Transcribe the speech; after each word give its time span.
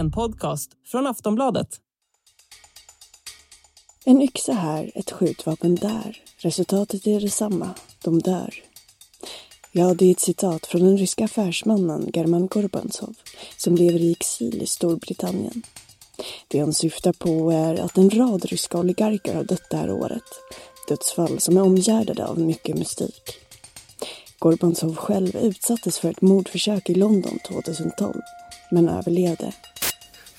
En 0.00 0.10
podcast 0.10 0.70
från 0.86 1.06
Aftonbladet. 1.06 1.80
En 4.04 4.22
yxa 4.22 4.52
här, 4.52 4.92
ett 4.94 5.10
skjutvapen 5.10 5.74
där. 5.74 6.22
Resultatet 6.38 7.06
är 7.06 7.20
detsamma. 7.20 7.74
De 8.04 8.18
dör. 8.18 8.54
Ja, 9.72 9.94
det 9.94 10.06
är 10.06 10.10
ett 10.10 10.20
citat 10.20 10.66
från 10.66 10.82
den 10.82 10.98
ryska 10.98 11.24
affärsmannen 11.24 12.10
German 12.14 12.46
Gorbansov 12.46 13.14
som 13.56 13.76
lever 13.76 13.98
i 13.98 14.12
exil 14.12 14.62
i 14.62 14.66
Storbritannien. 14.66 15.62
Det 16.48 16.58
han 16.58 16.72
syftar 16.72 17.12
på 17.12 17.50
är 17.50 17.74
att 17.74 17.98
en 17.98 18.10
rad 18.10 18.44
ryska 18.44 18.78
oligarker 18.78 19.34
har 19.34 19.44
dött 19.44 19.70
det 19.70 19.76
här 19.76 19.90
året. 19.90 20.40
Dödsfall 20.88 21.40
som 21.40 21.56
är 21.56 21.62
omgärdade 21.62 22.26
av 22.26 22.38
mycket 22.38 22.78
mystik. 22.78 23.22
Gorbansov 24.38 24.96
själv 24.96 25.36
utsattes 25.36 25.98
för 25.98 26.10
ett 26.10 26.22
mordförsök 26.22 26.90
i 26.90 26.94
London 26.94 27.38
2012, 27.48 28.20
men 28.70 28.88
överlevde. 28.88 29.52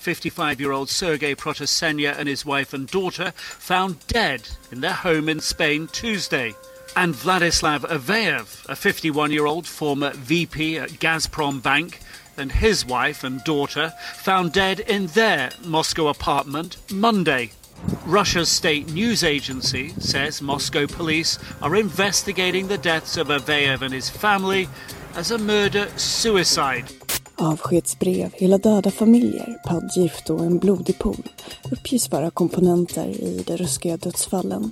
55-year-old 0.02 0.90
Sergei 0.90 1.34
Protosenya 1.34 2.18
and 2.18 2.28
his 2.28 2.44
wife 2.44 2.74
and 2.74 2.88
daughter 2.88 3.32
found 3.36 4.04
dead 4.08 4.48
in 4.72 4.80
their 4.80 4.92
home 4.92 5.28
in 5.28 5.38
Spain 5.38 5.86
Tuesday. 5.86 6.54
And 6.96 7.14
Vladislav 7.14 7.80
Aveyev, 7.82 8.64
a 8.68 8.74
51-year-old 8.74 9.66
former 9.66 10.10
VP 10.10 10.78
at 10.78 10.90
Gazprom 10.90 11.62
Bank, 11.62 12.00
and 12.36 12.50
his 12.50 12.84
wife 12.84 13.22
and 13.22 13.44
daughter 13.44 13.92
found 14.16 14.52
dead 14.52 14.80
in 14.80 15.06
their 15.08 15.50
Moscow 15.64 16.08
apartment 16.08 16.78
Monday. 16.90 17.52
Russia's 18.04 18.48
state 18.48 18.92
news 18.92 19.22
agency 19.22 19.90
says 20.00 20.42
Moscow 20.42 20.86
police 20.86 21.38
are 21.60 21.76
investigating 21.76 22.68
the 22.68 22.78
deaths 22.78 23.16
of 23.16 23.28
Aveyev 23.28 23.82
and 23.82 23.94
his 23.94 24.10
family 24.10 24.68
as 25.14 25.30
a 25.30 25.38
murder 25.38 25.88
suicide. 25.96 26.90
Avskedsbrev, 27.42 28.30
hela 28.34 28.58
döda 28.58 28.90
familjer, 28.90 29.58
paddgift 29.64 30.30
och 30.30 30.44
en 30.44 30.58
blodig 30.58 30.98
pool 30.98 31.28
uppges 31.70 32.10
vara 32.10 32.30
komponenter 32.30 33.06
i 33.08 33.42
de 33.46 33.56
ryska 33.56 33.96
dödsfallen. 33.96 34.70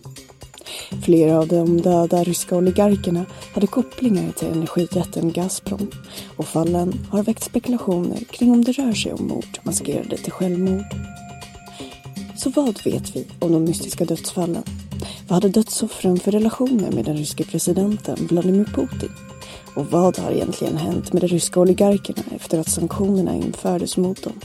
Flera 1.05 1.39
av 1.39 1.49
de 1.49 1.81
döda 1.81 2.25
ryska 2.25 2.57
oligarkerna 2.57 3.27
hade 3.55 3.67
kopplingar 3.67 4.33
till 4.33 4.49
energijätten 4.49 5.33
Gazprom 5.33 5.91
och 6.37 6.47
fallen 6.47 7.07
har 7.11 7.23
väckt 7.23 7.45
spekulationer 7.45 8.25
kring 8.31 8.53
om 8.53 8.65
det 8.65 8.73
rör 8.73 8.93
sig 8.93 9.13
om 9.13 9.29
mord 9.29 9.59
maskerade 9.63 10.17
till 10.17 10.33
självmord. 10.33 10.85
Så 12.37 12.51
vad 12.51 12.85
vet 12.85 13.17
vi 13.17 13.27
om 13.39 13.53
de 13.53 13.65
mystiska 13.65 14.05
dödsfallen? 14.05 14.63
Vad 15.29 15.35
hade 15.35 15.49
dödsoffren 15.49 16.19
för 16.21 16.31
relationer 16.33 16.91
med 16.91 17.05
den 17.05 17.17
ryske 17.17 17.45
presidenten 17.45 18.17
Vladimir 18.31 18.65
Putin? 18.65 19.11
Och 19.75 19.87
vad 19.87 20.19
har 20.19 20.31
egentligen 20.33 20.77
hänt 20.77 21.13
med 21.13 21.23
de 21.23 21.29
ryska 21.29 21.61
oligarkerna 21.61 22.23
efter 22.37 22.61
att 22.61 22.69
sanktionerna 22.69 23.37
infördes 23.37 23.97
mot 23.97 24.23
dem? 24.23 24.41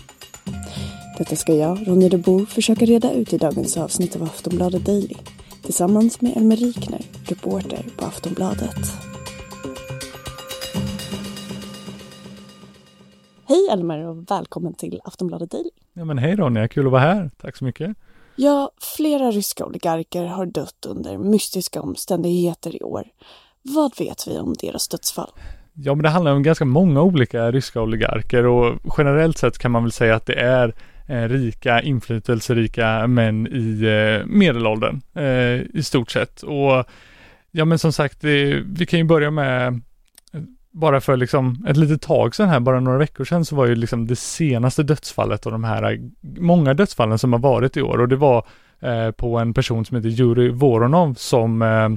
Detta 1.17 1.35
ska 1.35 1.53
jag, 1.55 1.87
Ronja 1.87 2.09
de 2.09 2.17
Boer, 2.17 2.45
försöka 2.45 2.85
reda 2.85 3.11
ut 3.11 3.33
i 3.33 3.37
dagens 3.37 3.77
avsnitt 3.77 4.15
av 4.15 4.23
Aftonbladet 4.23 4.85
Daily 4.85 5.15
tillsammans 5.63 6.21
med 6.21 6.37
Elmer 6.37 6.55
Rikner, 6.55 7.01
reporter 7.25 7.85
på 7.97 8.05
Aftonbladet. 8.05 8.77
Hej 13.47 13.67
Elmer 13.71 14.07
och 14.07 14.31
välkommen 14.31 14.73
till 14.73 15.01
Aftonbladet 15.03 15.51
Daily. 15.51 15.69
Ja 15.93 16.05
men 16.05 16.17
hej 16.17 16.35
Ronja, 16.35 16.67
kul 16.67 16.85
att 16.85 16.91
vara 16.91 17.01
här. 17.01 17.31
Tack 17.37 17.57
så 17.57 17.65
mycket. 17.65 17.97
Ja, 18.35 18.71
flera 18.81 19.31
ryska 19.31 19.65
oligarker 19.65 20.25
har 20.25 20.45
dött 20.45 20.85
under 20.85 21.17
mystiska 21.17 21.81
omständigheter 21.81 22.75
i 22.75 22.83
år. 22.83 23.03
Vad 23.73 23.97
vet 23.99 24.27
vi 24.27 24.37
om 24.37 24.53
deras 24.61 24.87
dödsfall? 24.87 25.29
Ja 25.73 25.95
men 25.95 26.03
det 26.03 26.09
handlar 26.09 26.31
om 26.31 26.43
ganska 26.43 26.65
många 26.65 27.01
olika 27.01 27.51
ryska 27.51 27.81
oligarker 27.81 28.45
och 28.45 28.95
generellt 28.97 29.37
sett 29.37 29.57
kan 29.57 29.71
man 29.71 29.83
väl 29.83 29.91
säga 29.91 30.15
att 30.15 30.25
det 30.25 30.39
är 30.39 30.73
eh, 31.07 31.29
rika, 31.29 31.81
inflytelserika 31.81 33.07
män 33.07 33.47
i 33.47 33.81
eh, 33.83 34.25
medelåldern 34.25 35.01
eh, 35.13 35.77
i 35.79 35.83
stort 35.83 36.11
sett. 36.11 36.43
Och 36.43 36.85
ja 37.51 37.65
men 37.65 37.79
som 37.79 37.93
sagt, 37.93 38.21
det, 38.21 38.63
vi 38.65 38.85
kan 38.85 38.99
ju 38.99 39.05
börja 39.05 39.31
med 39.31 39.67
eh, 39.67 40.41
bara 40.71 41.01
för 41.01 41.17
liksom 41.17 41.65
ett 41.67 41.77
litet 41.77 42.01
tag 42.01 42.35
sedan 42.35 42.49
här, 42.49 42.59
bara 42.59 42.79
några 42.79 42.97
veckor 42.97 43.25
sedan, 43.25 43.45
så 43.45 43.55
var 43.55 43.65
ju 43.65 43.75
liksom 43.75 44.07
det 44.07 44.15
senaste 44.15 44.83
dödsfallet 44.83 45.45
av 45.45 45.51
de 45.51 45.63
här 45.63 45.93
eh, 45.93 45.99
många 46.39 46.73
dödsfallen 46.73 47.19
som 47.19 47.33
har 47.33 47.39
varit 47.39 47.77
i 47.77 47.81
år 47.81 48.01
och 48.01 48.07
det 48.07 48.15
var 48.15 48.45
eh, 48.79 49.11
på 49.11 49.37
en 49.37 49.53
person 49.53 49.85
som 49.85 49.97
heter 49.97 50.09
Jurij 50.09 50.49
Voronov 50.49 51.13
som 51.13 51.61
eh 51.61 51.89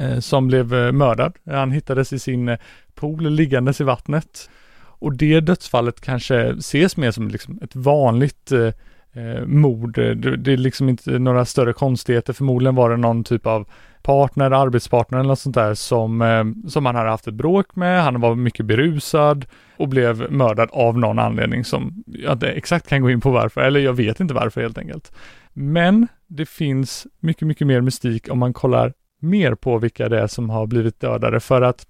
Eh, 0.00 0.18
som 0.18 0.46
blev 0.46 0.74
eh, 0.74 0.92
mördad. 0.92 1.32
Han 1.46 1.72
hittades 1.72 2.12
i 2.12 2.18
sin 2.18 2.48
eh, 2.48 2.58
pool 2.94 3.30
liggandes 3.30 3.80
i 3.80 3.84
vattnet. 3.84 4.50
Och 4.80 5.16
det 5.16 5.40
dödsfallet 5.40 6.00
kanske 6.00 6.54
ses 6.58 6.96
mer 6.96 7.10
som 7.10 7.28
liksom 7.28 7.58
ett 7.62 7.76
vanligt 7.76 8.52
eh, 8.52 9.46
mord. 9.46 9.94
Det, 9.94 10.36
det, 10.36 10.52
är 10.52 10.56
liksom 10.56 10.88
inte 10.88 11.18
några 11.18 11.44
större 11.44 11.72
konstigheter. 11.72 12.32
Förmodligen 12.32 12.74
var 12.74 12.90
det 12.90 12.96
någon 12.96 13.24
typ 13.24 13.46
av 13.46 13.68
partner, 14.02 14.50
arbetspartner 14.50 15.18
eller 15.18 15.28
något 15.28 15.38
sånt 15.38 15.54
där 15.54 15.74
som, 15.74 16.22
eh, 16.22 16.68
som 16.68 16.86
han 16.86 16.94
hade 16.94 17.10
haft 17.10 17.26
ett 17.26 17.34
bråk 17.34 17.76
med. 17.76 18.02
Han 18.02 18.20
var 18.20 18.34
mycket 18.34 18.66
berusad 18.66 19.46
och 19.76 19.88
blev 19.88 20.32
mördad 20.32 20.68
av 20.72 20.98
någon 20.98 21.18
anledning 21.18 21.64
som 21.64 22.04
jag 22.06 22.32
inte 22.32 22.48
exakt 22.48 22.88
kan 22.88 23.02
gå 23.02 23.10
in 23.10 23.20
på 23.20 23.30
varför, 23.30 23.60
eller 23.60 23.80
jag 23.80 23.92
vet 23.92 24.20
inte 24.20 24.34
varför 24.34 24.60
helt 24.60 24.78
enkelt. 24.78 25.12
Men 25.52 26.08
det 26.26 26.46
finns 26.46 27.06
mycket, 27.20 27.48
mycket 27.48 27.66
mer 27.66 27.80
mystik 27.80 28.28
om 28.30 28.38
man 28.38 28.52
kollar 28.52 28.92
mer 29.18 29.54
på 29.54 29.78
vilka 29.78 30.08
det 30.08 30.20
är 30.20 30.26
som 30.26 30.50
har 30.50 30.66
blivit 30.66 31.00
dödade. 31.00 31.40
För 31.40 31.62
att 31.62 31.86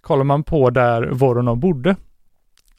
kollar 0.00 0.24
man 0.24 0.42
på 0.42 0.70
där 0.70 1.02
Voronov 1.02 1.56
bodde 1.56 1.96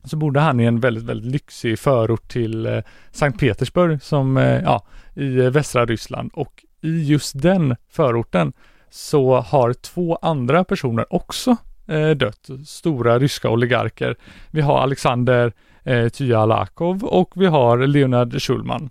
så 0.04 0.18
bodde 0.18 0.40
han 0.40 0.60
i 0.60 0.66
en 0.66 0.80
väldigt, 0.80 1.04
väldigt 1.04 1.32
lyxig 1.32 1.80
förort 1.80 2.28
till 2.28 2.66
eh, 2.66 2.80
Sankt 3.12 3.40
Petersburg 3.40 4.02
som, 4.02 4.38
eh, 4.38 4.62
ja, 4.64 4.86
i 5.14 5.40
eh, 5.40 5.50
västra 5.50 5.86
Ryssland. 5.86 6.32
Och 6.34 6.66
i 6.82 7.04
just 7.04 7.42
den 7.42 7.76
förorten 7.90 8.54
så 8.90 9.40
har 9.40 9.74
två 9.74 10.16
andra 10.16 10.64
personer 10.64 11.14
också 11.14 11.56
eh, 11.88 12.10
dött, 12.10 12.50
stora 12.66 13.20
ryska 13.20 13.50
oligarker. 13.50 14.16
Vi 14.52 14.62
har 14.62 14.80
Alexander 14.80 15.54
eh, 15.84 16.10
Tyalakov 16.10 17.04
och 17.04 17.32
vi 17.36 17.46
har 17.46 17.78
Leonard 17.78 18.42
Schulman 18.42 18.90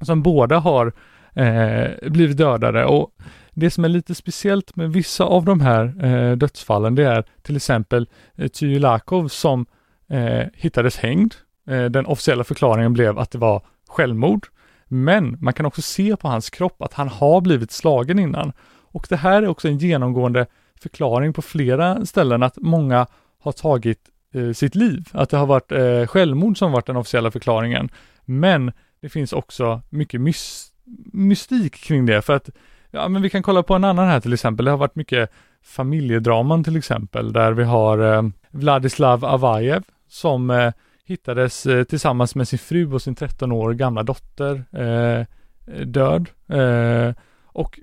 som 0.00 0.22
båda 0.22 0.58
har 0.58 0.92
eh, 1.34 2.10
blivit 2.10 2.36
dödade. 2.36 2.84
Och 2.84 3.10
det 3.58 3.70
som 3.70 3.84
är 3.84 3.88
lite 3.88 4.14
speciellt 4.14 4.76
med 4.76 4.92
vissa 4.92 5.24
av 5.24 5.44
de 5.44 5.60
här 5.60 6.04
eh, 6.04 6.36
dödsfallen 6.36 6.94
det 6.94 7.04
är 7.04 7.24
till 7.42 7.56
exempel 7.56 8.08
eh, 8.34 8.48
Tyilakov 8.48 9.28
som 9.28 9.66
eh, 10.08 10.46
hittades 10.54 10.96
hängd. 10.96 11.34
Eh, 11.66 11.84
den 11.84 12.06
officiella 12.06 12.44
förklaringen 12.44 12.92
blev 12.92 13.18
att 13.18 13.30
det 13.30 13.38
var 13.38 13.62
självmord. 13.88 14.46
Men 14.88 15.36
man 15.40 15.54
kan 15.54 15.66
också 15.66 15.82
se 15.82 16.16
på 16.16 16.28
hans 16.28 16.50
kropp 16.50 16.82
att 16.82 16.92
han 16.92 17.08
har 17.08 17.40
blivit 17.40 17.70
slagen 17.70 18.18
innan. 18.18 18.52
Och 18.68 19.06
det 19.08 19.16
här 19.16 19.42
är 19.42 19.48
också 19.48 19.68
en 19.68 19.78
genomgående 19.78 20.46
förklaring 20.80 21.32
på 21.32 21.42
flera 21.42 22.06
ställen 22.06 22.42
att 22.42 22.56
många 22.56 23.06
har 23.38 23.52
tagit 23.52 24.00
eh, 24.34 24.52
sitt 24.52 24.74
liv. 24.74 25.08
Att 25.12 25.30
det 25.30 25.36
har 25.36 25.46
varit 25.46 25.72
eh, 25.72 26.06
självmord 26.06 26.58
som 26.58 26.72
varit 26.72 26.86
den 26.86 26.96
officiella 26.96 27.30
förklaringen. 27.30 27.88
Men 28.24 28.72
det 29.00 29.08
finns 29.08 29.32
också 29.32 29.80
mycket 29.90 30.20
mys 30.20 30.72
mystik 31.12 31.74
kring 31.74 32.06
det 32.06 32.22
för 32.22 32.36
att 32.36 32.50
Ja 32.96 33.08
men 33.08 33.22
vi 33.22 33.30
kan 33.30 33.42
kolla 33.42 33.62
på 33.62 33.74
en 33.74 33.84
annan 33.84 34.08
här 34.08 34.20
till 34.20 34.32
exempel. 34.32 34.64
Det 34.64 34.70
har 34.70 34.78
varit 34.78 34.94
mycket 34.94 35.30
familjedraman 35.62 36.64
till 36.64 36.76
exempel 36.76 37.32
där 37.32 37.52
vi 37.52 37.64
har 37.64 38.14
eh, 38.14 38.22
Vladislav 38.50 39.24
Avajev 39.24 39.82
som 40.08 40.50
eh, 40.50 40.72
hittades 41.04 41.66
eh, 41.66 41.84
tillsammans 41.84 42.34
med 42.34 42.48
sin 42.48 42.58
fru 42.58 42.92
och 42.92 43.02
sin 43.02 43.14
13 43.14 43.52
år 43.52 43.72
gamla 43.72 44.02
dotter 44.02 44.64
eh, 44.72 45.26
död. 45.84 46.28
Eh, 46.48 47.14
och 47.46 47.80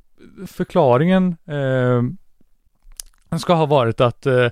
förklaringen 0.48 1.36
eh, 1.46 3.38
ska 3.38 3.54
ha 3.54 3.66
varit 3.66 4.02
att 4.02 4.26
eh, 4.26 4.48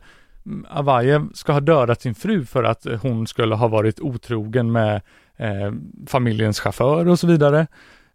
Avajev 0.70 1.28
ska 1.34 1.54
ha 1.54 1.60
dödat 1.60 2.02
sin 2.02 2.16
fru 2.16 2.46
för 2.46 2.64
att 2.64 2.86
hon 3.02 3.28
skulle 3.28 3.56
ha 3.56 3.68
varit 3.68 4.00
otrogen 4.00 4.72
med 4.72 5.02
eh, 5.38 5.72
familjens 6.08 6.60
chaufför 6.60 7.08
och 7.08 7.20
så 7.20 7.28
vidare. 7.28 7.68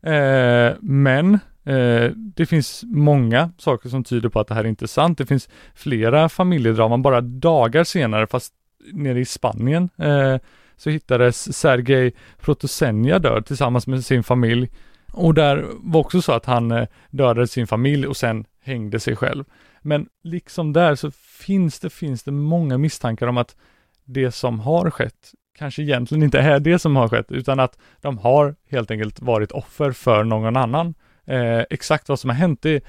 Eh, 0.03 0.75
men 0.81 1.39
eh, 1.67 2.11
det 2.15 2.47
finns 2.47 2.85
många 2.87 3.51
saker 3.59 3.89
som 3.89 4.05
tyder 4.05 4.29
på 4.29 4.41
att 4.41 4.49
det 4.49 4.55
här 4.55 4.65
är 4.65 4.69
inte 4.69 4.89
sant. 4.89 5.19
Det 5.19 5.27
finns 5.27 5.49
flera 5.75 6.29
familjedraman 6.29 7.03
bara 7.03 7.21
dagar 7.21 7.85
senare, 7.85 8.27
fast 8.27 8.53
nere 8.93 9.21
i 9.21 9.25
Spanien 9.25 9.89
eh, 9.97 10.37
så 10.77 10.91
hittades 10.91 11.57
Sergej 11.57 12.15
Protosenja 12.41 13.19
död 13.19 13.47
tillsammans 13.47 13.87
med 13.87 14.05
sin 14.05 14.23
familj. 14.23 14.71
Och 15.13 15.35
där 15.35 15.67
var 15.73 16.01
också 16.01 16.23
så 16.23 16.33
att 16.33 16.47
han 16.47 16.71
eh, 16.71 16.89
dödade 17.11 17.47
sin 17.47 17.67
familj 17.67 18.07
och 18.07 18.17
sen 18.17 18.45
hängde 18.63 19.01
sig 19.01 19.17
själv. 19.17 19.45
Men 19.83 20.07
liksom 20.23 20.73
där 20.73 20.95
så 20.95 21.11
finns 21.47 21.81
det, 21.81 21.91
finns 21.91 22.23
det 22.23 22.33
många 22.33 22.79
misstankar 22.79 23.27
om 23.27 23.37
att 23.37 23.57
det 24.05 24.33
som 24.33 24.61
har 24.61 24.91
skett 24.91 25.33
kanske 25.59 25.83
egentligen 25.83 26.23
inte 26.23 26.39
är 26.39 26.61
det 26.61 26.79
som 26.79 26.97
har 26.97 27.09
skett, 27.09 27.33
utan 27.33 27.61
att 27.61 27.79
de 28.01 28.19
har 28.19 28.57
helt 28.71 28.91
enkelt 28.91 29.21
varit 29.21 29.53
offer 29.53 29.93
för 29.93 30.25
någon 30.25 30.57
annan. 30.57 30.95
Eh, 31.27 31.63
exakt 31.71 32.09
vad 32.09 32.21
som 32.21 32.31
har 32.31 32.37
hänt, 32.37 32.63
det, 32.63 32.85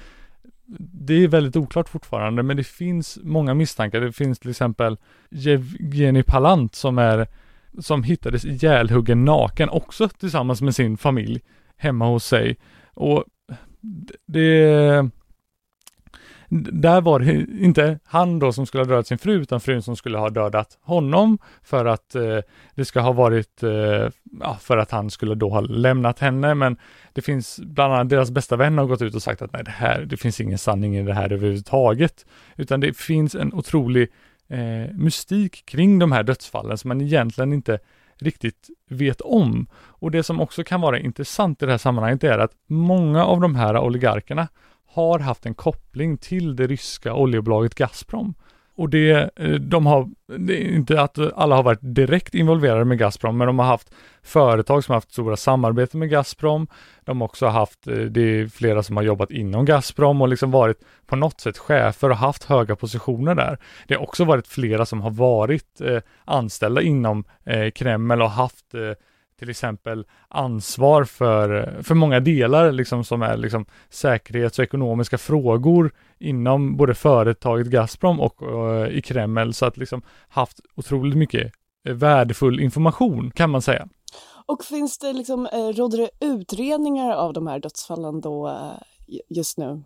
det 0.78 1.24
är 1.24 1.28
väldigt 1.28 1.56
oklart 1.56 1.88
fortfarande, 1.88 2.42
men 2.42 2.56
det 2.56 2.64
finns 2.64 3.18
många 3.22 3.54
misstankar. 3.54 4.00
Det 4.00 4.12
finns 4.12 4.38
till 4.38 4.50
exempel 4.50 4.96
Jevgenij 5.30 6.22
Palant 6.22 6.74
som 6.74 6.98
är 6.98 7.26
som 7.78 8.02
hittades 8.02 8.44
ihjälhuggen 8.44 9.24
naken 9.24 9.68
också 9.68 10.08
tillsammans 10.08 10.62
med 10.62 10.74
sin 10.74 10.96
familj 10.96 11.40
hemma 11.76 12.06
hos 12.06 12.24
sig. 12.24 12.56
Och 12.94 13.24
det 14.26 15.10
där 16.50 17.00
var 17.00 17.18
det 17.18 17.46
inte 17.60 17.98
han 18.04 18.38
då 18.38 18.52
som 18.52 18.66
skulle 18.66 18.82
ha 18.82 18.88
dödat 18.88 19.06
sin 19.06 19.18
fru, 19.18 19.42
utan 19.42 19.60
frun 19.60 19.82
som 19.82 19.96
skulle 19.96 20.18
ha 20.18 20.30
dödat 20.30 20.78
honom 20.82 21.38
för 21.62 21.84
att 21.84 22.14
eh, 22.14 22.38
det 22.74 22.84
ska 22.84 23.00
ha 23.00 23.12
varit, 23.12 23.62
eh, 23.62 23.70
ja, 24.40 24.56
för 24.60 24.78
att 24.78 24.90
han 24.90 25.10
skulle 25.10 25.34
då 25.34 25.48
ha 25.50 25.60
lämnat 25.60 26.18
henne. 26.18 26.54
Men 26.54 26.76
det 27.12 27.22
finns, 27.22 27.60
bland 27.62 27.94
annat 27.94 28.08
deras 28.08 28.30
bästa 28.30 28.56
vän 28.56 28.78
har 28.78 28.86
gått 28.86 29.02
ut 29.02 29.14
och 29.14 29.22
sagt 29.22 29.42
att 29.42 29.52
nej, 29.52 29.64
det 29.64 29.70
här, 29.70 30.00
det 30.00 30.16
finns 30.16 30.40
ingen 30.40 30.58
sanning 30.58 30.96
i 30.96 31.02
det 31.02 31.14
här 31.14 31.32
överhuvudtaget. 31.32 32.26
Utan 32.56 32.80
det 32.80 32.96
finns 32.96 33.34
en 33.34 33.54
otrolig 33.54 34.08
eh, 34.48 34.94
mystik 34.94 35.66
kring 35.66 35.98
de 35.98 36.12
här 36.12 36.22
dödsfallen 36.22 36.78
som 36.78 36.88
man 36.88 37.00
egentligen 37.00 37.52
inte 37.52 37.78
riktigt 38.18 38.70
vet 38.90 39.20
om. 39.20 39.66
Och 39.74 40.10
det 40.10 40.22
som 40.22 40.40
också 40.40 40.64
kan 40.64 40.80
vara 40.80 40.98
intressant 40.98 41.62
i 41.62 41.66
det 41.66 41.72
här 41.72 41.78
sammanhanget 41.78 42.24
är 42.24 42.38
att 42.38 42.52
många 42.66 43.24
av 43.24 43.40
de 43.40 43.54
här 43.54 43.78
oligarkerna 43.78 44.48
har 44.88 45.18
haft 45.18 45.46
en 45.46 45.54
koppling 45.54 46.18
till 46.18 46.56
det 46.56 46.66
ryska 46.66 47.14
oljebolaget 47.14 47.74
Gazprom. 47.74 48.34
Och 48.78 48.90
det, 48.90 49.30
eh, 49.36 49.50
de 49.50 49.86
har, 49.86 50.08
det 50.38 50.64
är 50.64 50.74
inte 50.74 51.00
att 51.00 51.18
alla 51.18 51.56
har 51.56 51.62
varit 51.62 51.78
direkt 51.82 52.34
involverade 52.34 52.84
med 52.84 52.98
Gazprom, 52.98 53.38
men 53.38 53.46
de 53.46 53.58
har 53.58 53.66
haft 53.66 53.94
företag 54.22 54.84
som 54.84 54.92
har 54.92 54.96
haft 54.96 55.12
stora 55.12 55.36
samarbeten 55.36 56.00
med 56.00 56.10
Gazprom. 56.10 56.66
De 57.04 57.20
har 57.20 57.28
också 57.28 57.46
haft, 57.46 57.86
eh, 57.86 57.94
det 57.94 58.20
är 58.20 58.48
flera 58.48 58.82
som 58.82 58.96
har 58.96 59.04
jobbat 59.04 59.30
inom 59.30 59.64
Gazprom 59.64 60.22
och 60.22 60.28
liksom 60.28 60.50
varit 60.50 60.80
på 61.06 61.16
något 61.16 61.40
sätt 61.40 61.58
chefer 61.58 62.10
och 62.10 62.16
haft 62.16 62.44
höga 62.44 62.76
positioner 62.76 63.34
där. 63.34 63.58
Det 63.86 63.94
har 63.94 64.02
också 64.02 64.24
varit 64.24 64.46
flera 64.46 64.86
som 64.86 65.00
har 65.00 65.10
varit 65.10 65.80
eh, 65.80 65.98
anställda 66.24 66.82
inom 66.82 67.24
eh, 67.44 67.70
Kreml 67.70 68.22
och 68.22 68.30
haft 68.30 68.74
eh, 68.74 68.92
till 69.38 69.50
exempel 69.50 70.06
ansvar 70.28 71.04
för, 71.04 71.78
för 71.82 71.94
många 71.94 72.20
delar 72.20 72.72
liksom 72.72 73.04
som 73.04 73.22
är 73.22 73.36
liksom 73.36 73.66
säkerhets 73.88 74.58
och 74.58 74.62
ekonomiska 74.62 75.18
frågor 75.18 75.92
inom 76.18 76.76
både 76.76 76.94
företaget 76.94 77.66
Gazprom 77.66 78.20
och 78.20 78.42
och 78.42 78.88
i 78.88 79.02
Kreml 79.02 79.54
så 79.54 79.66
att 79.66 79.76
liksom 79.76 80.02
haft 80.28 80.60
otroligt 80.76 81.16
mycket 81.16 81.52
eh, 81.88 81.94
värdefull 81.94 82.60
information 82.60 83.30
kan 83.30 83.50
man 83.50 83.62
säga. 83.62 83.88
Och 84.46 84.64
finns 84.64 84.98
det 84.98 85.12
liksom, 85.12 85.46
eh, 85.46 85.68
råder 85.68 85.98
det 85.98 86.26
utredningar 86.26 87.10
av 87.10 87.32
de 87.32 87.46
här 87.46 87.58
dödsfallen 87.58 88.20
då 88.20 88.56
just 89.28 89.58
nu? 89.58 89.82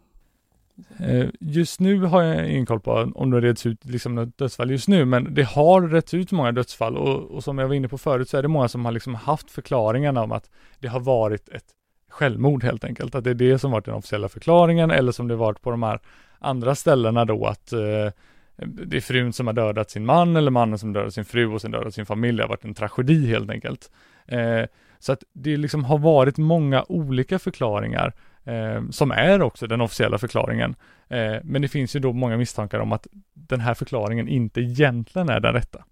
Eh, 0.99 1.27
just 1.41 1.81
nu 1.81 2.01
har 2.01 2.23
jag 2.23 2.51
ingen 2.51 2.67
koll 2.67 2.81
på 2.81 3.13
om 3.15 3.31
det 3.31 3.41
reds 3.41 3.67
ut 3.67 3.85
liksom 3.85 4.15
något 4.15 4.39
dödsfall 4.39 4.71
just 4.71 4.89
nu, 4.89 5.05
men 5.05 5.35
det 5.35 5.43
har 5.43 5.89
retts 5.89 6.15
ut 6.15 6.33
många 6.33 6.53
dödsfall 6.53 6.97
och, 6.97 7.31
och, 7.31 7.45
som 7.45 7.59
jag 7.59 7.69
var 7.69 7.75
inne 7.75 7.89
på 7.89 7.99
förut 7.99 8.29
så 8.29 8.37
är 8.37 8.43
det 8.43 8.49
många 8.49 8.69
som 8.69 8.85
har 8.85 8.93
liksom 8.93 9.15
haft 9.15 9.51
förklaringarna 9.51 10.23
om 10.23 10.33
att 10.33 10.51
det 10.79 10.89
har 10.89 11.01
varit 11.01 11.49
ett 11.49 11.65
självmord 12.09 12.65
helt 12.65 12.85
enkelt. 12.85 13.15
Att 13.15 13.25
det 13.25 13.31
är 13.31 13.35
det 13.35 13.59
som 13.59 13.71
varit 13.71 13.85
den 13.85 13.95
officiella 13.95 14.29
förklaringen 14.29 14.91
eller 14.91 15.13
som 15.13 15.29
det 15.29 15.37
varit 15.37 15.63
på 15.63 15.71
de 15.71 15.83
här 15.83 16.01
andra 16.39 16.75
ställena 16.75 17.25
då 17.25 17.47
att 17.47 17.73
eh, 17.73 17.79
det 18.67 18.97
är 18.97 19.01
frun 19.01 19.33
som 19.33 19.47
har 19.47 19.55
dödat 19.55 19.91
sin 19.91 20.07
man 20.07 20.37
eller 20.37 20.51
mannen 20.51 20.79
som 20.79 20.93
dödat 20.93 21.15
sin 21.15 21.25
fru 21.25 21.47
och 21.47 21.61
sen 21.61 21.71
dödat 21.71 21.95
sin 21.95 22.07
familj. 22.07 22.37
Det 22.37 22.43
har 22.43 22.49
varit 22.49 22.65
en 22.65 22.75
tragedi 22.75 23.27
helt 23.27 23.51
enkelt. 23.51 23.91
Eh, 24.27 24.65
så 24.99 25.13
att 25.13 25.25
det 25.33 25.57
liksom 25.57 25.85
har 25.85 25.99
varit 25.99 26.39
många 26.39 26.85
olika 26.89 27.39
förklaringar 27.39 28.13
eh, 28.44 28.89
som 28.91 29.11
är 29.11 29.43
också 29.43 29.67
den 29.67 29.81
officiella 29.81 30.19
förklaringen. 30.19 30.75
Eh, 31.09 31.37
men 31.44 31.62
det 31.62 31.69
finns 31.69 31.97
ju 31.97 32.00
då 32.00 32.12
många 32.12 32.37
misstankar 32.37 32.79
om 32.79 32.93
att 32.93 33.06
den 33.35 33.61
här 33.61 33.75
förklaringen 33.75 34.29
inte 34.29 34.61
egentligen 34.61 35.29
är 35.29 35.41
den 35.41 35.53
rätta. 35.53 35.85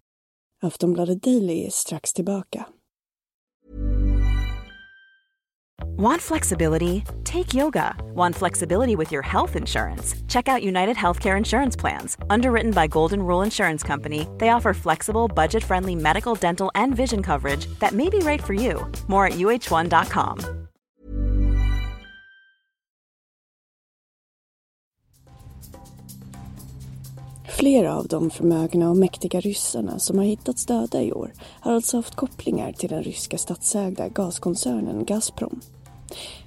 Aftonbladet 0.62 1.22
Daily 1.22 1.66
är 1.66 1.70
strax 1.70 2.12
tillbaka. 2.12 2.66
Want 5.96 6.22
flexibility? 6.22 7.04
Take 7.24 7.54
yoga. 7.54 7.94
Want 8.14 8.36
flexibility 8.36 8.96
with 8.96 9.12
your 9.12 9.22
health 9.22 9.56
insurance? 9.56 10.14
Check 10.28 10.48
out 10.48 10.62
United 10.62 10.96
Healthcare 10.96 11.36
Insurance 11.36 11.76
Plans. 11.76 12.16
Underwritten 12.30 12.72
by 12.72 12.86
Golden 12.86 13.22
Rule 13.22 13.42
Insurance 13.42 13.82
Company, 13.82 14.26
they 14.38 14.48
offer 14.50 14.72
flexible, 14.72 15.28
budget 15.28 15.62
friendly 15.62 15.94
medical, 15.94 16.34
dental, 16.34 16.70
and 16.74 16.96
vision 16.96 17.22
coverage 17.22 17.66
that 17.80 17.92
may 17.92 18.08
be 18.08 18.18
right 18.18 18.42
for 18.42 18.54
you. 18.54 18.90
More 19.08 19.26
at 19.26 19.34
uh1.com. 19.34 20.59
Flera 27.60 27.96
av 27.96 28.06
de 28.08 28.30
förmögna 28.30 28.90
och 28.90 28.96
mäktiga 28.96 29.40
ryssarna 29.40 29.98
som 29.98 30.18
har 30.18 30.24
hittats 30.24 30.66
döda 30.66 31.02
i 31.02 31.12
år 31.12 31.32
har 31.60 31.72
alltså 31.72 31.96
haft 31.96 32.14
kopplingar 32.14 32.72
till 32.72 32.88
den 32.88 33.02
ryska 33.02 33.38
statsägda 33.38 34.08
gaskoncernen 34.08 35.04
Gazprom. 35.04 35.60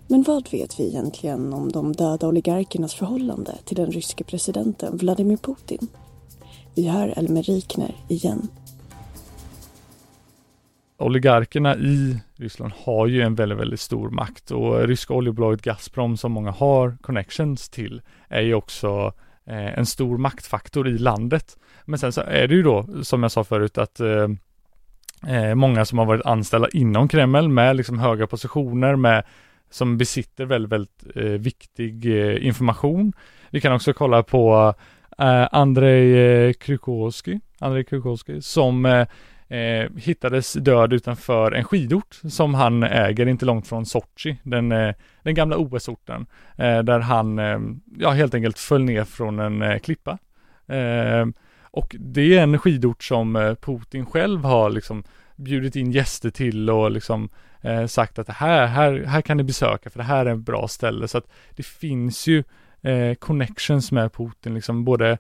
Men 0.07 0.24
vad 0.24 0.51
vet 0.51 0.80
vi 0.80 0.88
egentligen 0.88 1.54
om 1.54 1.71
de 1.71 1.94
döda 1.94 2.27
oligarkernas 2.27 2.94
förhållande 2.94 3.57
till 3.65 3.75
den 3.75 3.92
ryske 3.92 4.24
presidenten 4.24 4.98
Vladimir 4.98 5.38
Putin? 5.38 5.88
Vi 6.75 6.88
hör 6.88 7.13
Elmer 7.18 7.44
Rikner 7.44 7.95
igen. 8.07 8.48
Oligarkerna 10.98 11.75
i 11.75 12.19
Ryssland 12.36 12.74
har 12.77 13.07
ju 13.07 13.21
en 13.21 13.36
väldigt, 13.36 13.57
väldigt 13.57 13.81
stor 13.81 14.10
makt 14.10 14.51
och 14.51 14.88
ryska 14.88 15.13
oljebolaget 15.13 15.62
Gazprom 15.62 16.18
som 16.18 16.31
många 16.31 16.51
har 16.51 16.98
connections 17.01 17.69
till 17.69 18.01
är 18.30 18.42
ju 18.42 18.54
också 18.54 18.88
Eh, 18.98 19.22
Eh, 19.45 19.77
en 19.79 19.85
stor 19.85 20.17
maktfaktor 20.17 20.87
i 20.87 20.97
landet. 20.97 21.57
Men 21.85 21.99
sen 21.99 22.11
så 22.11 22.21
är 22.21 22.47
det 22.47 22.55
ju 22.55 22.63
då, 22.63 22.87
som 23.03 23.23
jag 23.23 23.31
sa 23.31 23.43
förut, 23.43 23.77
att 23.77 23.99
eh, 23.99 24.27
eh, 25.27 25.55
många 25.55 25.85
som 25.85 25.97
har 25.97 26.05
varit 26.05 26.25
anställda 26.25 26.69
inom 26.73 27.07
Kreml 27.07 27.49
med 27.49 27.75
liksom 27.75 27.99
höga 27.99 28.27
positioner 28.27 28.95
med 28.95 29.23
som 29.69 29.97
besitter 29.97 30.45
väldigt, 30.45 30.71
väldigt 30.71 31.03
eh, 31.15 31.23
viktig 31.23 32.05
eh, 32.05 32.47
information. 32.47 33.13
Vi 33.49 33.61
kan 33.61 33.73
också 33.73 33.93
kolla 33.93 34.23
på 34.23 34.73
eh, 35.17 35.47
Andrei 35.51 36.47
eh, 36.47 36.53
Krukowski, 36.53 37.39
Andrei 37.59 37.83
Krukowski 37.83 38.41
som 38.41 39.05
eh, 39.53 39.89
hittades 39.97 40.53
död 40.53 40.94
utanför 40.94 41.51
en 41.51 41.63
skidort 41.63 42.19
som 42.29 42.53
han 42.53 42.83
äger 42.83 43.25
inte 43.25 43.45
långt 43.45 43.67
från 43.67 43.85
Sochi, 43.85 44.38
den, 44.44 44.71
eh, 44.71 44.95
den 45.23 45.35
gamla 45.35 45.57
OS-orten, 45.57 46.25
eh, 46.57 46.79
där 46.79 47.00
han 47.00 47.39
eh, 47.39 47.59
ja, 47.97 48.09
helt 48.09 48.33
enkelt 48.33 48.59
föll 48.59 48.83
ner 48.83 49.03
från 49.03 49.39
en 49.39 49.61
eh, 49.61 49.79
klippa. 49.79 50.17
Eh, 50.67 51.25
och 51.61 51.95
det 52.00 52.38
är 52.38 52.44
en 52.44 52.59
skidort 52.59 53.03
som 53.03 53.35
eh, 53.35 53.55
Putin 53.55 54.05
själv 54.05 54.43
har 54.43 54.69
liksom 54.69 55.03
bjudit 55.36 55.75
in 55.75 55.91
gäster 55.91 56.29
till 56.29 56.69
och 56.69 56.91
liksom 56.91 57.29
eh, 57.62 57.86
sagt 57.86 58.19
att 58.19 58.29
här, 58.29 58.67
här, 58.67 59.03
här 59.07 59.22
kan 59.22 59.38
ni 59.38 59.43
besöka 59.43 59.89
för 59.89 60.00
det 60.00 60.05
här 60.05 60.25
är 60.25 60.33
ett 60.33 60.39
bra 60.39 60.67
ställe. 60.67 61.07
Så 61.07 61.17
att 61.17 61.27
det 61.55 61.65
finns 61.65 62.27
ju 62.27 62.43
eh, 62.81 63.15
connections 63.15 63.91
med 63.91 64.13
Putin, 64.13 64.53
liksom 64.53 64.86
både 64.86 65.17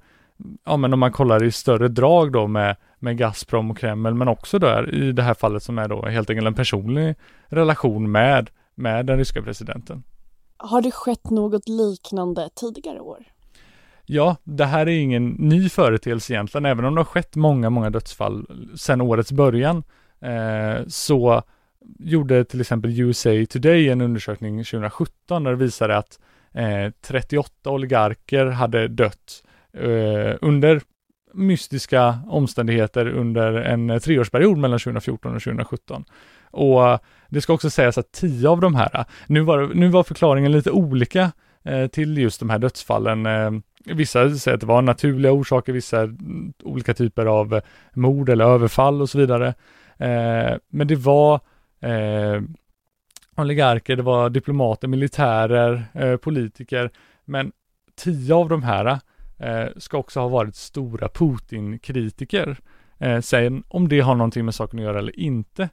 ja 0.65 0.77
men 0.77 0.93
om 0.93 0.99
man 0.99 1.11
kollar 1.11 1.43
i 1.43 1.51
större 1.51 1.87
drag 1.87 2.31
då 2.31 2.47
med, 2.47 2.75
med 3.03 3.17
Gazprom 3.17 3.71
och 3.71 3.77
Kreml, 3.77 4.13
men 4.13 4.27
också 4.27 4.59
där 4.59 4.95
i 4.95 5.11
det 5.11 5.23
här 5.23 5.33
fallet 5.33 5.63
som 5.63 5.79
är 5.79 5.87
då 5.87 6.05
helt 6.05 6.29
enkelt 6.29 6.47
en 6.47 6.53
personlig 6.53 7.15
relation 7.47 8.11
med, 8.11 8.49
med 8.75 9.05
den 9.05 9.17
ryska 9.17 9.41
presidenten. 9.41 10.03
Har 10.57 10.81
det 10.81 10.91
skett 10.91 11.29
något 11.29 11.69
liknande 11.69 12.49
tidigare 12.55 12.99
år? 12.99 13.23
Ja, 14.05 14.35
det 14.43 14.65
här 14.65 14.87
är 14.87 14.99
ingen 14.99 15.29
ny 15.29 15.69
företeelse 15.69 16.33
egentligen, 16.33 16.65
även 16.65 16.85
om 16.85 16.95
det 16.95 16.99
har 16.99 17.05
skett 17.05 17.35
många, 17.35 17.69
många 17.69 17.89
dödsfall 17.89 18.45
sedan 18.75 19.01
årets 19.01 19.31
början, 19.31 19.83
eh, 20.21 20.87
så 20.87 21.43
gjorde 21.99 22.45
till 22.45 22.61
exempel 22.61 22.99
USA 22.99 23.29
Today 23.49 23.89
en 23.89 24.01
undersökning 24.01 24.63
2017 24.63 25.43
där 25.43 25.51
det 25.51 25.57
visade 25.57 25.97
att 25.97 26.19
eh, 26.53 26.91
38 27.01 27.69
oligarker 27.69 28.45
hade 28.45 28.87
dött 28.87 29.43
eh, 29.73 30.37
under 30.41 30.81
mystiska 31.33 32.19
omständigheter 32.27 33.07
under 33.07 33.53
en 33.53 33.89
eh, 33.89 33.99
treårsperiod 33.99 34.57
mellan 34.57 34.79
2014 34.79 35.35
och 35.35 35.41
2017. 35.41 36.05
Och 36.51 36.89
eh, 36.89 36.99
det 37.29 37.41
ska 37.41 37.53
också 37.53 37.69
sägas 37.69 37.97
att 37.97 38.11
tio 38.11 38.49
av 38.49 38.59
de 38.59 38.75
här, 38.75 38.89
eh, 38.93 39.05
nu 39.27 39.41
var, 39.41 39.71
nu 39.73 39.87
var 39.87 40.03
förklaringen 40.03 40.51
lite 40.51 40.71
olika 40.71 41.31
eh, 41.63 41.87
till 41.87 42.17
just 42.17 42.39
de 42.39 42.49
här 42.49 42.59
dödsfallen. 42.59 43.25
Eh, 43.25 43.51
vissa 43.85 44.35
säger 44.35 44.55
att 44.55 44.61
det 44.61 44.67
var 44.67 44.81
naturliga 44.81 45.31
orsaker, 45.31 45.73
vissa 45.73 46.01
mm, 46.01 46.53
olika 46.63 46.93
typer 46.93 47.25
av 47.25 47.61
mord 47.93 48.29
eller 48.29 48.45
överfall 48.45 49.01
och 49.01 49.09
så 49.09 49.17
vidare. 49.17 49.47
Eh, 49.97 50.57
men 50.69 50.87
det 50.87 50.95
var 50.95 51.39
eh, 51.81 52.41
oligarker, 53.37 53.95
det 53.95 54.03
var 54.03 54.29
diplomater, 54.29 54.87
militärer, 54.87 55.83
eh, 55.93 56.15
politiker, 56.15 56.91
men 57.25 57.51
tio 57.95 58.35
av 58.35 58.49
de 58.49 58.63
här 58.63 58.99
eh, 59.43 59.67
ska 59.77 59.97
också 59.97 60.19
ha 60.19 60.27
varit 60.27 60.55
stora 60.55 61.07
Putin-kritiker. 61.07 62.57
Eh, 62.99 63.21
sen 63.21 63.63
om 63.67 63.87
det 63.87 63.99
har 63.99 64.15
någonting 64.15 64.45
med 64.45 64.55
saken 64.55 64.79
att 64.79 64.85
göra 64.85 64.99
eller 64.99 65.19
inte, 65.19 65.69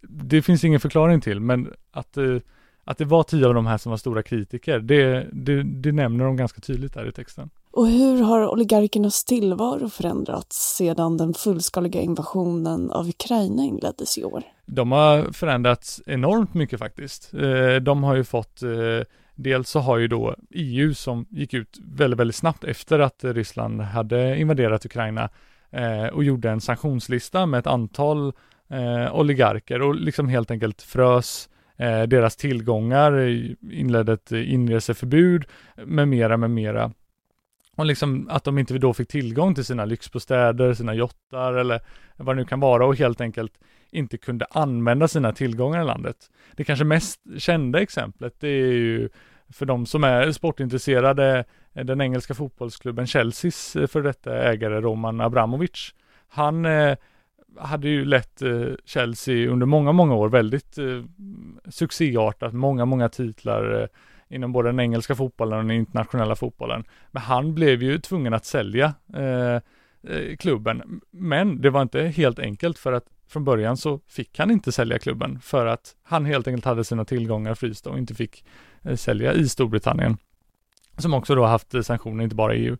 det 0.00 0.42
finns 0.42 0.64
ingen 0.64 0.80
förklaring 0.80 1.20
till, 1.20 1.40
men 1.40 1.72
att, 1.90 2.16
eh, 2.16 2.36
att 2.84 2.98
det 2.98 3.04
var 3.04 3.22
tio 3.22 3.46
av 3.46 3.54
de 3.54 3.66
här 3.66 3.78
som 3.78 3.90
var 3.90 3.96
stora 3.96 4.22
kritiker, 4.22 4.78
det, 4.78 5.26
det, 5.32 5.62
det 5.62 5.92
nämner 5.92 6.24
de 6.24 6.36
ganska 6.36 6.60
tydligt 6.60 6.94
där 6.94 7.08
i 7.08 7.12
texten. 7.12 7.50
Och 7.72 7.86
hur 7.86 8.22
har 8.22 8.48
oligarkernas 8.48 9.24
tillvaro 9.24 9.88
förändrats 9.88 10.76
sedan 10.76 11.16
den 11.16 11.34
fullskaliga 11.34 12.00
invasionen 12.00 12.90
av 12.90 13.08
Ukraina 13.08 13.62
inleddes 13.62 14.18
i 14.18 14.24
år? 14.24 14.42
De 14.66 14.92
har 14.92 15.32
förändrats 15.32 16.02
enormt 16.06 16.54
mycket 16.54 16.78
faktiskt. 16.78 17.34
Eh, 17.34 17.74
de 17.82 18.02
har 18.02 18.16
ju 18.16 18.24
fått 18.24 18.62
eh, 18.62 18.70
Dels 19.42 19.70
så 19.70 19.80
har 19.80 19.98
ju 19.98 20.08
då 20.08 20.36
EU 20.50 20.94
som 20.94 21.26
gick 21.30 21.54
ut 21.54 21.78
väldigt, 21.82 22.20
väldigt 22.20 22.36
snabbt 22.36 22.64
efter 22.64 22.98
att 22.98 23.24
Ryssland 23.24 23.80
hade 23.80 24.38
invaderat 24.38 24.84
Ukraina 24.84 25.28
eh, 25.70 26.06
och 26.06 26.24
gjorde 26.24 26.50
en 26.50 26.60
sanktionslista 26.60 27.46
med 27.46 27.58
ett 27.58 27.66
antal 27.66 28.32
eh, 28.68 29.14
oligarker 29.14 29.82
och 29.82 29.94
liksom 29.94 30.28
helt 30.28 30.50
enkelt 30.50 30.82
frös 30.82 31.48
eh, 31.76 32.02
deras 32.02 32.36
tillgångar, 32.36 33.18
inledde 33.70 34.12
ett 34.12 34.32
inreseförbud 34.32 35.44
med 35.84 36.08
mera, 36.08 36.36
med 36.36 36.50
mera. 36.50 36.92
Och 37.76 37.86
liksom 37.86 38.28
att 38.30 38.44
de 38.44 38.58
inte 38.58 38.78
då 38.78 38.94
fick 38.94 39.08
tillgång 39.08 39.54
till 39.54 39.64
sina 39.64 39.84
lyxbostäder, 39.84 40.74
sina 40.74 40.94
jottar 40.94 41.52
eller 41.52 41.80
vad 42.16 42.36
det 42.36 42.40
nu 42.40 42.46
kan 42.46 42.60
vara 42.60 42.86
och 42.86 42.96
helt 42.96 43.20
enkelt 43.20 43.52
inte 43.90 44.18
kunde 44.18 44.46
använda 44.50 45.08
sina 45.08 45.32
tillgångar 45.32 45.82
i 45.82 45.84
landet. 45.84 46.16
Det 46.56 46.64
kanske 46.64 46.84
mest 46.84 47.20
kända 47.38 47.80
exemplet 47.80 48.34
det 48.40 48.48
är 48.48 48.72
ju 48.72 49.08
för 49.52 49.66
de 49.66 49.86
som 49.86 50.04
är 50.04 50.32
sportintresserade 50.32 51.44
eh, 51.74 51.84
den 51.84 52.00
engelska 52.00 52.34
fotbollsklubben 52.34 53.06
Chelseas 53.06 53.76
eh, 53.76 53.86
för 53.86 54.02
detta 54.02 54.36
ägare 54.36 54.80
Roman 54.80 55.20
Abramovic. 55.20 55.94
Han 56.28 56.64
eh, 56.64 56.96
hade 57.58 57.88
ju 57.88 58.04
lett 58.04 58.42
eh, 58.42 58.66
Chelsea 58.84 59.50
under 59.50 59.66
många, 59.66 59.92
många 59.92 60.14
år 60.14 60.28
väldigt 60.28 60.78
eh, 60.78 61.04
succéartat, 61.68 62.52
många, 62.52 62.84
många 62.84 63.08
titlar 63.08 63.80
eh, 63.80 63.86
inom 64.36 64.52
både 64.52 64.68
den 64.68 64.80
engelska 64.80 65.14
fotbollen 65.14 65.58
och 65.58 65.64
den 65.64 65.76
internationella 65.76 66.36
fotbollen. 66.36 66.84
Men 67.10 67.22
han 67.22 67.54
blev 67.54 67.82
ju 67.82 67.98
tvungen 67.98 68.34
att 68.34 68.44
sälja 68.44 68.94
eh, 69.14 69.54
eh 70.14 70.36
klubben. 70.38 71.00
Men 71.10 71.60
det 71.60 71.70
var 71.70 71.82
inte 71.82 72.02
helt 72.02 72.38
enkelt 72.38 72.78
för 72.78 72.92
att 72.92 73.04
från 73.28 73.44
början 73.44 73.76
så 73.76 74.00
fick 74.08 74.38
han 74.38 74.50
inte 74.50 74.72
sälja 74.72 74.98
klubben 74.98 75.40
för 75.40 75.66
att 75.66 75.96
han 76.02 76.24
helt 76.24 76.46
enkelt 76.48 76.64
hade 76.64 76.84
sina 76.84 77.04
tillgångar 77.04 77.54
frysta 77.54 77.90
och 77.90 77.98
inte 77.98 78.14
fick 78.14 78.44
Eh, 78.82 78.96
sälja 78.96 79.32
i 79.32 79.48
Storbritannien. 79.48 80.16
Som 80.98 81.14
också 81.14 81.34
då 81.34 81.44
haft 81.44 81.74
eh, 81.74 81.82
sanktioner, 81.82 82.24
inte 82.24 82.36
bara 82.36 82.54
EU. 82.54 82.76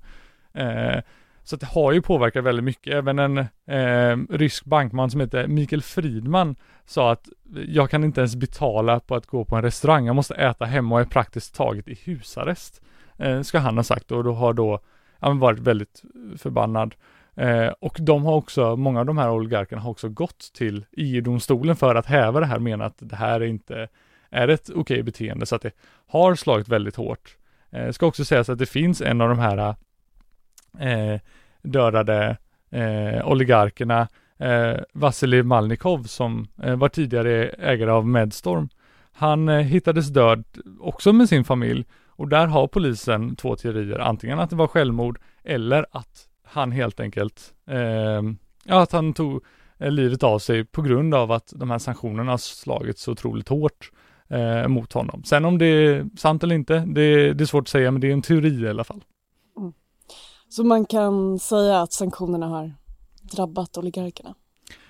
Eh, 0.54 1.00
så 1.42 1.56
det 1.56 1.66
har 1.66 1.92
ju 1.92 2.02
påverkat 2.02 2.44
väldigt 2.44 2.64
mycket. 2.64 2.94
Även 2.94 3.18
en 3.18 3.38
eh, 3.66 4.36
rysk 4.36 4.64
bankman 4.64 5.10
som 5.10 5.20
heter 5.20 5.46
Mikael 5.46 5.82
Fridman 5.82 6.56
sa 6.86 7.12
att 7.12 7.28
eh, 7.56 7.62
jag 7.68 7.90
kan 7.90 8.04
inte 8.04 8.20
ens 8.20 8.36
betala 8.36 9.00
på 9.00 9.14
att 9.14 9.26
gå 9.26 9.44
på 9.44 9.56
en 9.56 9.62
restaurang. 9.62 10.06
Jag 10.06 10.16
måste 10.16 10.34
äta 10.34 10.64
hemma 10.64 10.94
och 10.94 11.00
är 11.00 11.04
praktiskt 11.04 11.54
taget 11.54 11.88
i 11.88 11.98
husarrest. 12.04 12.82
Eh, 13.16 13.42
ska 13.42 13.58
han 13.58 13.76
ha 13.76 13.84
sagt 13.84 14.12
och 14.12 14.24
då 14.24 14.32
har 14.32 14.52
då 14.52 14.80
han 15.20 15.38
varit 15.38 15.58
väldigt 15.58 16.02
förbannad. 16.36 16.94
Eh, 17.34 17.68
och 17.80 17.96
de 18.00 18.24
har 18.24 18.34
också, 18.34 18.76
många 18.76 19.00
av 19.00 19.06
de 19.06 19.18
här 19.18 19.30
oligarkerna 19.30 19.82
har 19.82 19.90
också 19.90 20.08
gått 20.08 20.52
till 20.54 20.84
EU-domstolen 20.92 21.76
för 21.76 21.94
att 21.94 22.06
häva 22.06 22.40
det 22.40 22.46
här, 22.46 22.58
menar 22.58 22.84
att 22.84 22.96
det 22.98 23.16
här 23.16 23.40
är 23.40 23.44
inte 23.44 23.88
är 24.30 24.48
ett 24.48 24.70
okej 24.70 24.80
okay 24.80 25.02
beteende, 25.02 25.46
så 25.46 25.56
att 25.56 25.62
det 25.62 25.72
har 26.06 26.34
slagit 26.34 26.68
väldigt 26.68 26.96
hårt. 26.96 27.36
Eh, 27.70 27.90
ska 27.90 28.06
också 28.06 28.24
sägas 28.24 28.48
att 28.48 28.58
det 28.58 28.66
finns 28.66 29.00
en 29.00 29.20
av 29.20 29.28
de 29.28 29.38
här 29.38 29.74
eh, 30.78 31.20
dödade 31.62 32.36
eh, 32.70 33.28
oligarkerna, 33.28 34.08
eh, 34.38 34.76
Vasilij 34.92 35.42
Malnikov 35.42 36.02
som 36.02 36.48
eh, 36.62 36.76
var 36.76 36.88
tidigare 36.88 37.48
ägare 37.48 37.90
av 37.90 38.06
Medstorm. 38.06 38.68
Han 39.12 39.48
eh, 39.48 39.58
hittades 39.58 40.08
död 40.08 40.44
också 40.80 41.12
med 41.12 41.28
sin 41.28 41.44
familj 41.44 41.84
och 42.06 42.28
där 42.28 42.46
har 42.46 42.66
polisen 42.66 43.36
två 43.36 43.56
teorier, 43.56 43.98
antingen 43.98 44.38
att 44.38 44.50
det 44.50 44.56
var 44.56 44.66
självmord 44.66 45.18
eller 45.44 45.86
att 45.90 46.28
han 46.44 46.72
helt 46.72 47.00
enkelt, 47.00 47.54
eh, 47.66 48.22
ja 48.64 48.82
att 48.82 48.92
han 48.92 49.12
tog 49.12 49.44
eh, 49.78 49.90
livet 49.90 50.22
av 50.22 50.38
sig 50.38 50.64
på 50.64 50.82
grund 50.82 51.14
av 51.14 51.32
att 51.32 51.52
de 51.56 51.70
här 51.70 51.78
sanktionerna 51.78 52.30
har 52.30 52.38
slagit 52.38 52.98
så 52.98 53.12
otroligt 53.12 53.48
hårt 53.48 53.90
eh, 54.30 54.68
mot 54.68 54.92
honom. 54.92 55.24
Sen 55.24 55.44
om 55.44 55.58
det 55.58 55.66
är 55.66 56.06
sant 56.16 56.42
eller 56.42 56.54
inte, 56.54 56.78
det, 56.78 57.32
det, 57.32 57.44
är 57.44 57.46
svårt 57.46 57.64
att 57.64 57.68
säga, 57.68 57.90
men 57.90 58.00
det 58.00 58.08
är 58.08 58.12
en 58.12 58.22
teori 58.22 58.62
i 58.62 58.68
alla 58.68 58.84
fall. 58.84 59.04
Mm. 59.58 59.72
Så 60.48 60.64
man 60.64 60.84
kan 60.84 61.38
säga 61.38 61.80
att 61.80 61.92
sanktionerna 61.92 62.46
har 62.46 62.74
drabbat 63.22 63.78
oligarkerna? 63.78 64.34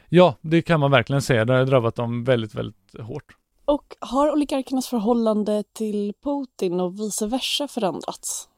Ja, 0.08 0.34
det 0.40 0.62
kan 0.62 0.80
man 0.80 0.90
verkligen 0.90 1.22
säga. 1.22 1.44
Det 1.44 1.52
har 1.52 1.64
drabbat 1.64 1.94
dem 1.94 2.24
väldigt, 2.24 2.54
väldigt 2.54 3.00
hårt. 3.00 3.36
Och 3.64 3.96
har 4.00 4.32
oligarkernas 4.32 4.88
förhållande 4.88 5.64
till 5.72 6.12
Putin 6.24 6.80
och 6.80 7.00
vice 7.00 7.26
versa 7.26 7.68
förändrats? 7.68 8.48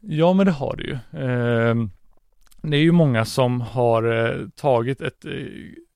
Ja, 0.00 0.32
men 0.32 0.46
det 0.46 0.52
har 0.52 0.76
det 0.76 0.82
ju. 0.82 0.92
Eh, 0.92 1.74
det 2.62 2.76
är 2.76 2.80
ju 2.80 2.92
många 2.92 3.24
som 3.24 3.60
har 3.60 4.02
eh, 4.02 4.48
tagit 4.48 5.00
ett 5.00 5.24
eh, 5.24 5.32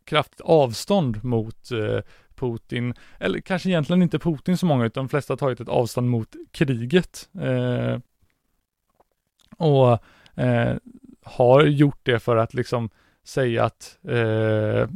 kraftigt 0.05 0.41
avstånd 0.41 1.25
mot 1.25 1.71
eh, 1.71 2.03
Putin, 2.41 2.95
eller 3.19 3.41
kanske 3.41 3.69
egentligen 3.69 4.03
inte 4.03 4.19
Putin 4.19 4.57
så 4.57 4.67
många, 4.67 4.85
utan 4.85 5.05
de 5.05 5.09
flesta 5.09 5.33
har 5.33 5.39
tagit 5.39 5.61
ett 5.61 5.69
avstånd 5.69 6.11
mot 6.11 6.37
kriget. 6.53 7.29
Eh, 7.41 7.99
och 9.57 9.99
eh, 10.43 10.77
har 11.23 11.63
gjort 11.63 12.01
det 12.03 12.19
för 12.19 12.37
att 12.37 12.55
liksom 12.55 12.91
säga 13.25 13.65
att 13.65 13.99
eh, 14.09 14.89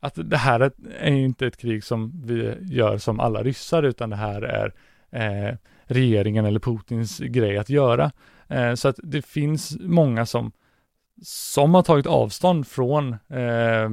att 0.00 0.30
det 0.30 0.36
här 0.36 0.70
är 0.98 1.12
inte 1.12 1.46
ett 1.46 1.56
krig 1.56 1.84
som 1.84 2.22
vi 2.24 2.54
gör 2.60 2.98
som 2.98 3.20
alla 3.20 3.42
ryssar, 3.42 3.82
utan 3.82 4.10
det 4.10 4.16
här 4.16 4.42
är 4.42 4.74
eh, 5.10 5.56
regeringen 5.84 6.44
eller 6.44 6.60
Putins 6.60 7.18
grej 7.18 7.58
att 7.58 7.68
göra. 7.68 8.12
Eh, 8.48 8.74
så 8.74 8.88
att 8.88 8.98
det 9.02 9.22
finns 9.22 9.76
många 9.80 10.26
som, 10.26 10.52
som 11.22 11.74
har 11.74 11.82
tagit 11.82 12.06
avstånd 12.06 12.66
från 12.66 13.12
eh, 13.28 13.90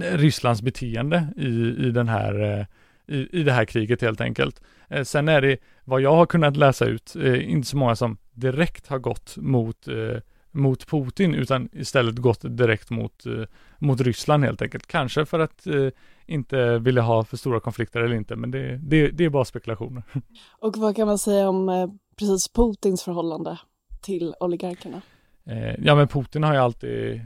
Rysslands 0.00 0.62
beteende 0.62 1.28
i, 1.36 1.48
i 1.86 1.90
den 1.90 2.08
här 2.08 2.58
eh, 2.58 2.66
i, 3.06 3.40
i 3.40 3.42
det 3.42 3.52
här 3.52 3.64
kriget 3.64 4.02
helt 4.02 4.20
enkelt. 4.20 4.62
Eh, 4.88 5.04
sen 5.04 5.28
är 5.28 5.40
det, 5.40 5.58
vad 5.84 6.00
jag 6.00 6.14
har 6.14 6.26
kunnat 6.26 6.56
läsa 6.56 6.84
ut, 6.84 7.16
eh, 7.16 7.50
inte 7.50 7.68
så 7.68 7.76
många 7.76 7.96
som 7.96 8.16
direkt 8.32 8.86
har 8.86 8.98
gått 8.98 9.36
mot, 9.36 9.88
eh, 9.88 10.20
mot 10.50 10.86
Putin, 10.86 11.34
utan 11.34 11.68
istället 11.72 12.16
gått 12.16 12.40
direkt 12.56 12.90
mot, 12.90 13.26
eh, 13.26 13.44
mot 13.78 14.00
Ryssland 14.00 14.44
helt 14.44 14.62
enkelt. 14.62 14.86
Kanske 14.86 15.26
för 15.26 15.40
att 15.40 15.66
eh, 15.66 15.88
inte 16.26 16.78
vilja 16.78 17.02
ha 17.02 17.24
för 17.24 17.36
stora 17.36 17.60
konflikter 17.60 18.00
eller 18.00 18.16
inte, 18.16 18.36
men 18.36 18.50
det, 18.50 18.76
det, 18.76 19.08
det 19.08 19.24
är 19.24 19.30
bara 19.30 19.44
spekulationer. 19.44 20.02
Och 20.58 20.76
vad 20.76 20.96
kan 20.96 21.06
man 21.06 21.18
säga 21.18 21.48
om 21.48 21.68
eh, 21.68 21.88
precis 22.16 22.52
Putins 22.52 23.02
förhållande 23.02 23.58
till 24.00 24.34
oligarkerna? 24.40 25.02
ja, 25.78 25.94
men 25.94 26.08
Putin 26.08 26.42
har 26.42 26.52
ju 26.52 26.58
alltid 26.60 27.20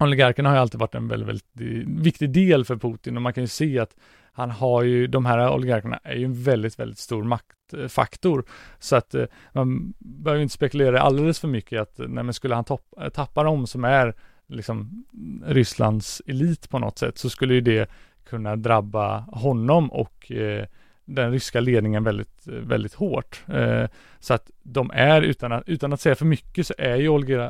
oligarkerna 0.00 0.48
har 0.48 0.56
ju 0.56 0.60
alltid 0.60 0.80
varit 0.80 0.94
en 0.94 1.08
väldigt, 1.08 1.28
väldigt 1.28 1.86
viktig 2.04 2.30
del 2.30 2.64
för 2.64 2.76
Putin 2.76 3.16
och 3.16 3.22
man 3.22 3.32
kan 3.32 3.44
ju 3.44 3.48
se 3.48 3.78
att 3.78 3.96
han 4.32 4.50
har 4.50 4.82
ju, 4.82 5.06
de 5.06 5.26
här 5.26 5.54
oligarkerna 5.54 6.00
är 6.04 6.16
ju 6.16 6.24
en 6.24 6.42
väldigt, 6.42 6.78
väldigt 6.78 6.98
stor 6.98 7.24
maktfaktor. 7.24 8.44
Så 8.78 8.96
att 8.96 9.14
eh, 9.14 9.24
man 9.52 9.94
behöver 9.98 10.42
inte 10.42 10.54
spekulera 10.54 11.00
alldeles 11.00 11.40
för 11.40 11.48
mycket 11.48 11.72
i 11.72 11.78
att, 11.78 12.00
eh, 12.00 12.08
nej 12.08 12.24
men 12.24 12.34
skulle 12.34 12.54
han 12.54 12.64
tappa, 12.64 13.04
eh, 13.04 13.08
tappa 13.08 13.42
dem 13.42 13.66
som 13.66 13.84
är 13.84 14.14
liksom 14.48 15.04
Rysslands 15.46 16.22
elit 16.26 16.70
på 16.70 16.78
något 16.78 16.98
sätt 16.98 17.18
så 17.18 17.30
skulle 17.30 17.54
ju 17.54 17.60
det 17.60 17.90
kunna 18.24 18.56
drabba 18.56 19.18
honom 19.18 19.92
och 19.92 20.32
eh, 20.32 20.66
den 21.04 21.32
ryska 21.32 21.60
ledningen 21.60 22.04
väldigt, 22.04 22.46
väldigt 22.46 22.94
hårt. 22.94 23.42
Eh, 23.48 23.84
så 24.20 24.34
att 24.34 24.50
de 24.62 24.90
är, 24.94 25.22
utan 25.22 25.52
att, 25.52 25.68
utan 25.68 25.92
att 25.92 26.00
säga 26.00 26.14
för 26.14 26.26
mycket, 26.26 26.66
så 26.66 26.74
är 26.78 26.96
ju 26.96 27.08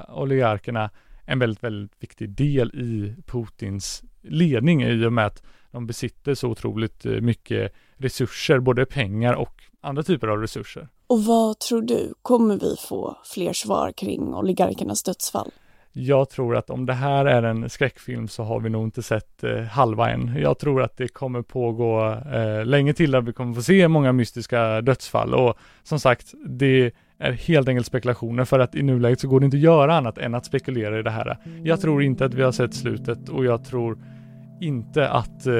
oligarkerna 0.08 0.90
en 1.30 1.38
väldigt, 1.38 1.64
väldigt 1.64 2.02
viktig 2.02 2.30
del 2.30 2.68
i 2.74 3.14
Putins 3.26 4.02
ledning 4.22 4.82
i 4.82 5.06
och 5.06 5.12
med 5.12 5.26
att 5.26 5.42
de 5.70 5.86
besitter 5.86 6.34
så 6.34 6.48
otroligt 6.48 7.06
eh, 7.06 7.12
mycket 7.12 7.72
resurser, 7.96 8.58
både 8.58 8.86
pengar 8.86 9.34
och 9.34 9.62
andra 9.80 10.02
typer 10.02 10.28
av 10.28 10.38
resurser. 10.38 10.88
Och 11.06 11.24
vad 11.24 11.58
tror 11.58 11.82
du, 11.82 12.14
kommer 12.22 12.56
vi 12.56 12.76
få 12.88 13.18
fler 13.24 13.52
svar 13.52 13.92
kring 13.92 14.34
oligarkernas 14.34 15.02
dödsfall? 15.02 15.50
Jag 15.92 16.30
tror 16.30 16.56
att 16.56 16.70
om 16.70 16.86
det 16.86 16.92
här 16.92 17.24
är 17.24 17.42
en 17.42 17.70
skräckfilm 17.70 18.28
så 18.28 18.42
har 18.42 18.60
vi 18.60 18.70
nog 18.70 18.84
inte 18.84 19.02
sett 19.02 19.44
eh, 19.44 19.60
halva 19.60 20.10
än. 20.10 20.36
Jag 20.36 20.58
tror 20.58 20.82
att 20.82 20.96
det 20.96 21.08
kommer 21.08 21.42
pågå 21.42 22.12
eh, 22.12 22.64
länge 22.64 22.92
till 22.92 23.14
att 23.14 23.24
vi 23.24 23.32
kommer 23.32 23.54
få 23.54 23.62
se 23.62 23.88
många 23.88 24.12
mystiska 24.12 24.80
dödsfall 24.80 25.34
och 25.34 25.56
som 25.82 26.00
sagt, 26.00 26.34
det 26.46 26.92
är 27.20 27.32
helt 27.32 27.68
enkelt 27.68 27.86
spekulationer 27.86 28.44
för 28.44 28.58
att 28.58 28.74
i 28.74 28.82
nuläget 28.82 29.20
så 29.20 29.28
går 29.28 29.40
det 29.40 29.44
inte 29.44 29.56
att 29.56 29.62
göra 29.62 29.96
annat 29.96 30.18
än 30.18 30.34
att 30.34 30.44
spekulera 30.44 30.98
i 30.98 31.02
det 31.02 31.10
här. 31.10 31.38
Jag 31.62 31.80
tror 31.80 32.02
inte 32.02 32.24
att 32.24 32.34
vi 32.34 32.42
har 32.42 32.52
sett 32.52 32.74
slutet 32.74 33.28
och 33.28 33.44
jag 33.44 33.64
tror 33.64 33.98
inte 34.60 35.08
att 35.08 35.46
eh, 35.46 35.54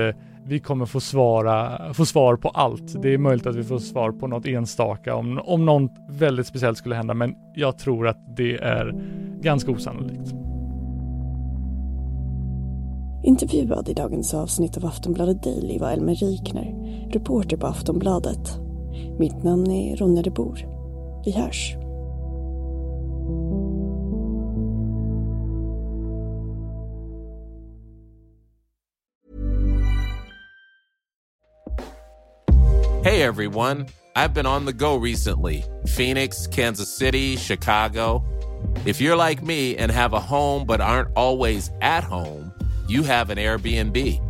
vi 0.45 0.59
kommer 0.59 0.87
få, 0.87 1.01
svara, 1.01 1.79
få 1.95 2.05
svar 2.05 2.37
på 2.37 2.49
allt. 2.49 3.03
Det 3.03 3.15
är 3.15 3.19
möjligt 3.19 3.47
att 3.47 3.57
vi 3.57 3.65
får 3.65 3.79
svar 3.79 4.13
på 4.13 4.27
något 4.27 4.47
enstaka 4.47 5.15
om, 5.15 5.41
om 5.45 5.65
något 5.65 5.93
väldigt 6.09 6.47
speciellt 6.47 6.79
skulle 6.79 6.95
hända, 6.95 7.15
men 7.15 7.35
jag 7.55 7.79
tror 7.79 8.09
att 8.09 8.37
det 8.37 8.57
är 8.57 8.95
ganska 9.41 9.71
osannolikt. 9.71 10.35
Intervjuad 13.25 13.89
i 13.89 13.95
dagens 13.95 14.35
avsnitt 14.35 14.77
av 14.77 14.87
Aftonbladet 14.87 15.43
Daily 15.43 15.79
var 15.79 15.91
Elmer 15.91 16.15
Rikner, 16.15 16.75
reporter 17.13 17.57
på 17.57 17.67
Aftonbladet. 17.67 18.59
Mitt 19.19 19.43
namn 19.43 19.71
är 19.71 19.97
Ronja 19.97 20.23
de 20.23 20.31
Bor. 20.31 20.80
Vi 21.25 21.33
hörs. 21.33 21.77
Hey 33.03 33.23
everyone, 33.23 33.87
I've 34.15 34.35
been 34.35 34.47
on 34.47 34.67
the 34.67 34.73
go 34.73 34.97
recently 34.97 35.65
Phoenix, 35.87 36.47
Kansas 36.47 36.95
City, 36.95 37.37
Chicago. 37.37 38.25
If 38.85 39.01
you're 39.01 39.17
like 39.17 39.43
me 39.43 39.77
and 39.77 39.91
have 39.91 40.13
a 40.13 40.21
home 40.21 40.67
but 40.67 40.81
aren't 40.81 41.09
always 41.17 41.71
at 41.81 42.05
home, 42.05 42.53
you 42.89 43.03
have 43.03 43.31
an 43.31 43.39
Airbnb. 43.39 44.30